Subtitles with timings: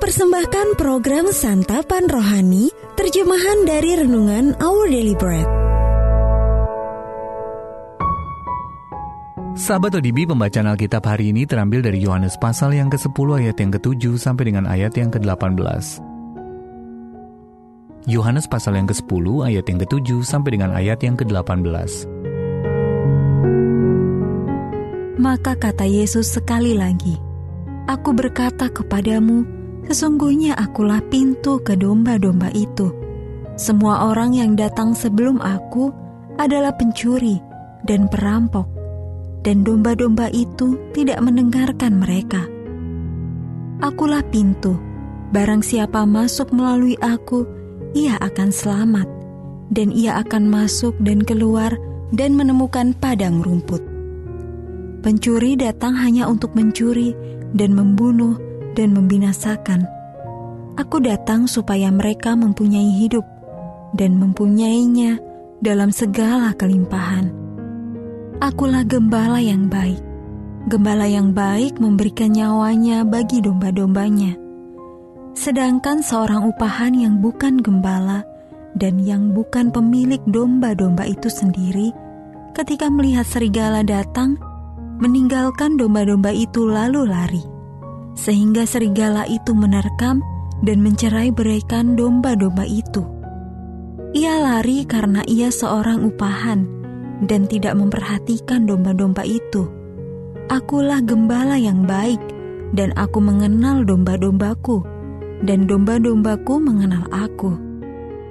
[0.00, 5.44] persembahkan program Santapan Rohani, terjemahan dari Renungan Our Daily Bread.
[9.60, 14.16] Sahabat ODB, pembacaan Alkitab hari ini terambil dari Yohanes pasal yang ke-10 ayat yang ke-7
[14.16, 15.60] sampai dengan ayat yang ke-18.
[18.08, 22.08] Yohanes pasal yang ke-10 ayat yang ke-7 sampai dengan ayat yang ke-18.
[25.20, 27.20] Maka kata Yesus sekali lagi,
[27.84, 32.92] Aku berkata kepadamu, Sesungguhnya akulah pintu ke domba-domba itu.
[33.60, 35.92] Semua orang yang datang sebelum aku
[36.40, 37.36] adalah pencuri
[37.84, 38.68] dan perampok,
[39.44, 42.44] dan domba-domba itu tidak mendengarkan mereka.
[43.80, 44.76] Akulah pintu,
[45.32, 47.44] barang siapa masuk melalui aku,
[47.96, 49.08] ia akan selamat,
[49.72, 51.72] dan ia akan masuk dan keluar
[52.12, 53.80] dan menemukan padang rumput.
[55.00, 57.16] Pencuri datang hanya untuk mencuri
[57.56, 58.36] dan membunuh
[58.74, 59.86] dan membinasakan.
[60.78, 63.26] Aku datang supaya mereka mempunyai hidup
[63.92, 65.18] dan mempunyainya
[65.60, 67.28] dalam segala kelimpahan.
[68.40, 70.00] Akulah gembala yang baik.
[70.68, 74.36] Gembala yang baik memberikan nyawanya bagi domba-dombanya.
[75.36, 78.24] Sedangkan seorang upahan yang bukan gembala
[78.76, 81.92] dan yang bukan pemilik domba-domba itu sendiri,
[82.52, 84.36] ketika melihat serigala datang,
[85.00, 87.49] meninggalkan domba-domba itu lalu lari
[88.20, 90.20] sehingga serigala itu menerkam
[90.60, 93.00] dan mencerai beraikan domba-domba itu.
[94.12, 96.68] Ia lari karena ia seorang upahan
[97.24, 99.68] dan tidak memperhatikan domba-domba itu.
[100.50, 102.18] Akulah gembala yang baik,
[102.74, 104.82] dan aku mengenal domba-dombaku,
[105.46, 107.54] dan domba-dombaku mengenal aku.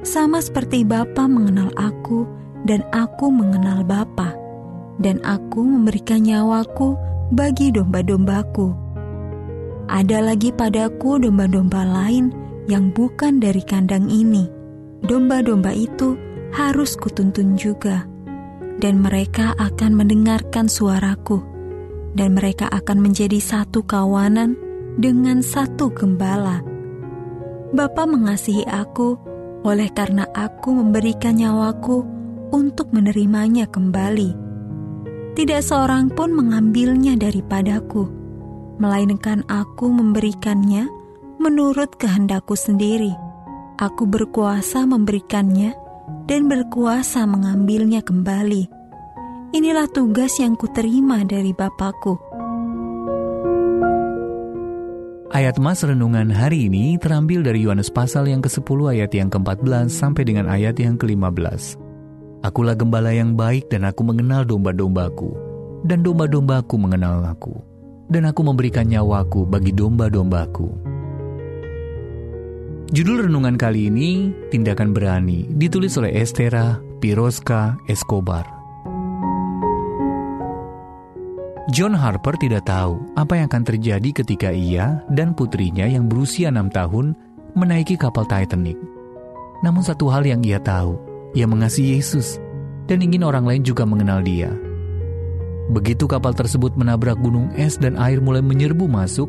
[0.00, 2.24] Sama seperti Bapa mengenal aku,
[2.64, 4.32] dan aku mengenal Bapa,
[4.96, 6.96] dan aku memberikan nyawaku
[7.36, 8.85] bagi domba-dombaku.
[9.86, 12.34] Ada lagi padaku domba-domba lain
[12.66, 14.50] yang bukan dari kandang ini.
[15.06, 16.18] Domba-domba itu
[16.50, 18.02] harus kutuntun juga,
[18.82, 21.38] dan mereka akan mendengarkan suaraku,
[22.18, 24.58] dan mereka akan menjadi satu kawanan
[24.98, 26.66] dengan satu gembala.
[27.70, 29.14] Bapa mengasihi aku,
[29.62, 32.02] oleh karena aku memberikan nyawaku
[32.50, 34.34] untuk menerimanya kembali.
[35.38, 38.15] Tidak seorang pun mengambilnya daripadaku
[38.76, 40.88] melainkan aku memberikannya
[41.40, 43.12] menurut kehendakku sendiri.
[43.76, 45.76] Aku berkuasa memberikannya
[46.24, 48.72] dan berkuasa mengambilnya kembali.
[49.52, 52.16] Inilah tugas yang kuterima dari Bapakku.
[55.36, 60.24] Ayat Mas Renungan hari ini terambil dari Yohanes pasal yang ke-10 ayat yang ke-14 sampai
[60.24, 61.76] dengan ayat yang ke-15.
[62.40, 65.36] Akulah gembala yang baik dan aku mengenal domba-dombaku,
[65.84, 67.75] dan domba-dombaku mengenal aku
[68.06, 70.68] dan aku memberikan nyawaku bagi domba-dombaku.
[72.86, 78.46] Judul renungan kali ini, Tindakan Berani, ditulis oleh Estera Piroska Escobar.
[81.74, 86.70] John Harper tidak tahu apa yang akan terjadi ketika ia dan putrinya yang berusia enam
[86.70, 87.18] tahun
[87.58, 88.78] menaiki kapal Titanic.
[89.66, 90.94] Namun satu hal yang ia tahu,
[91.34, 92.38] ia mengasihi Yesus
[92.86, 94.54] dan ingin orang lain juga mengenal dia.
[95.66, 99.26] Begitu kapal tersebut menabrak gunung es dan air mulai menyerbu masuk,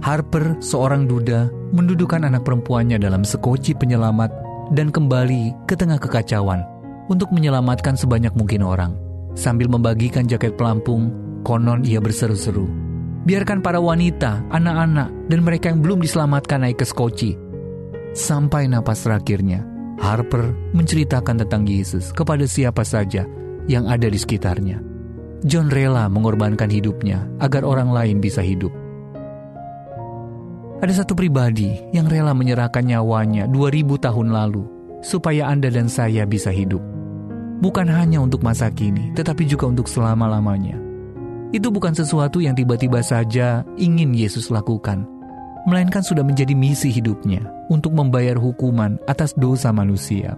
[0.00, 4.32] Harper, seorang duda, mendudukan anak perempuannya dalam sekoci penyelamat
[4.72, 6.64] dan kembali ke tengah kekacauan
[7.12, 8.96] untuk menyelamatkan sebanyak mungkin orang.
[9.36, 11.12] Sambil membagikan jaket pelampung,
[11.44, 12.64] konon ia berseru-seru.
[13.28, 17.36] Biarkan para wanita, anak-anak, dan mereka yang belum diselamatkan naik ke skoci.
[18.16, 19.62] Sampai napas terakhirnya,
[20.00, 23.28] Harper menceritakan tentang Yesus kepada siapa saja
[23.68, 24.89] yang ada di sekitarnya.
[25.40, 28.72] John rela mengorbankan hidupnya agar orang lain bisa hidup.
[30.80, 34.64] Ada satu pribadi yang rela menyerahkan nyawanya 2000 tahun lalu
[35.00, 36.80] supaya Anda dan saya bisa hidup.
[37.60, 40.80] Bukan hanya untuk masa kini, tetapi juga untuk selama-lamanya.
[41.52, 45.04] Itu bukan sesuatu yang tiba-tiba saja ingin Yesus lakukan,
[45.68, 50.36] melainkan sudah menjadi misi hidupnya untuk membayar hukuman atas dosa manusia.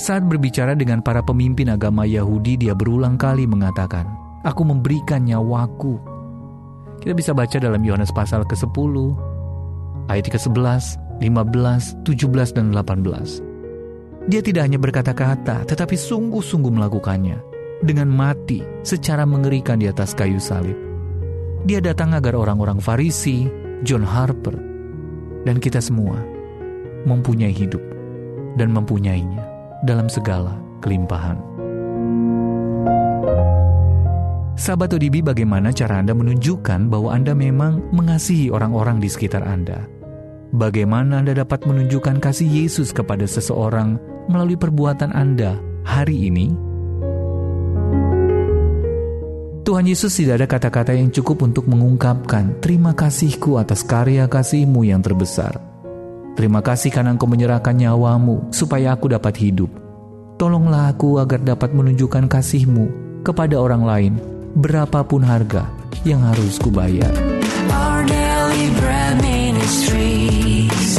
[0.00, 4.08] Saat berbicara dengan para pemimpin agama Yahudi, dia berulang kali mengatakan,
[4.42, 6.00] Aku memberikan nyawaku.
[6.98, 8.94] Kita bisa baca dalam Yohanes pasal ke-10,
[10.08, 14.32] ayat ke-11, 15, 17, dan 18.
[14.32, 17.38] Dia tidak hanya berkata-kata, tetapi sungguh-sungguh melakukannya
[17.84, 20.78] dengan mati secara mengerikan di atas kayu salib.
[21.68, 23.46] Dia datang agar orang-orang Farisi,
[23.86, 24.54] John Harper,
[25.44, 26.16] dan kita semua
[27.06, 27.82] mempunyai hidup
[28.54, 29.51] dan mempunyainya
[29.82, 31.38] dalam segala kelimpahan.
[34.62, 39.90] Sahabat ODB, bagaimana cara Anda menunjukkan bahwa Anda memang mengasihi orang-orang di sekitar Anda?
[40.52, 43.98] Bagaimana Anda dapat menunjukkan kasih Yesus kepada seseorang
[44.30, 46.52] melalui perbuatan Anda hari ini?
[49.62, 55.00] Tuhan Yesus tidak ada kata-kata yang cukup untuk mengungkapkan terima kasihku atas karya kasihmu yang
[55.00, 55.71] terbesar.
[56.32, 59.68] Terima kasih karena engkau menyerahkan nyawamu supaya aku dapat hidup.
[60.40, 62.88] Tolonglah aku agar dapat menunjukkan kasihmu
[63.22, 64.12] kepada orang lain
[64.56, 65.68] berapapun harga
[66.02, 67.12] yang harus kubayar.
[67.68, 70.92] Our daily bread ministries,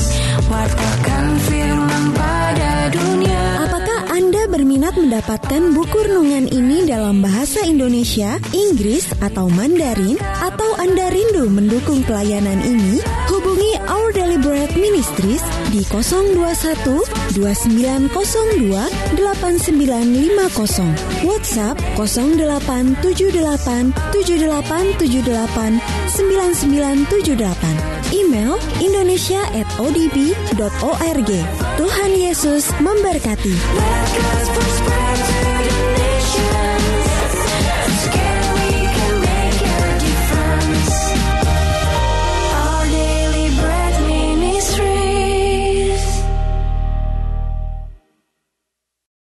[4.54, 12.06] berminat mendapatkan buku renungan ini dalam bahasa Indonesia, Inggris, atau Mandarin, atau Anda rindu mendukung
[12.06, 13.02] pelayanan ini,
[13.88, 16.44] Our Deliberate Ministries di 021
[17.36, 18.72] 2902
[19.18, 25.82] 8950, WhatsApp 0878 7878
[26.12, 31.30] 9978, email indonesia at odb.org.
[31.80, 33.54] Tuhan Yesus memberkati.